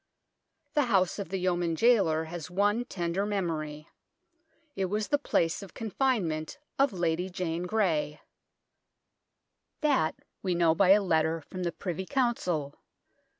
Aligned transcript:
The 0.73 0.85
house 0.85 1.19
of 1.19 1.29
the 1.29 1.37
Yeoman 1.37 1.75
Jailer 1.75 2.23
has 2.23 2.49
one 2.49 2.85
tender 2.85 3.23
memory. 3.23 3.87
It 4.75 4.85
was 4.85 5.09
the 5.09 5.19
place 5.19 5.61
of 5.61 5.75
confinement 5.75 6.57
of 6.79 6.91
Lady 6.91 7.29
Jane 7.29 7.67
Grey. 7.67 8.19
That 9.81 10.15
we 10.41 10.55
know 10.55 10.73
by 10.73 10.89
a 10.89 11.03
letter 11.03 11.39
from 11.41 11.61
the 11.61 11.71
Privy 11.71 12.07
Council. 12.07 12.73